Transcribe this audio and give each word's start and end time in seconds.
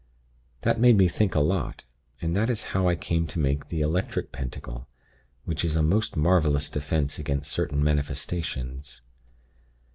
That 0.61 0.79
made 0.79 0.97
me 0.97 1.07
think 1.07 1.35
a 1.35 1.39
lot; 1.39 1.83
and 2.19 2.35
that 2.35 2.49
is 2.49 2.63
how 2.73 2.87
I 2.87 2.95
came 2.95 3.27
to 3.27 3.39
make 3.39 3.67
the 3.67 3.81
Electric 3.81 4.31
Pentacle, 4.31 4.87
which 5.45 5.63
is 5.63 5.75
a 5.75 5.83
most 5.83 6.17
marvelous 6.17 6.71
'Defense' 6.71 7.19
against 7.19 7.51
certain 7.51 7.83
manifestations. 7.83 9.03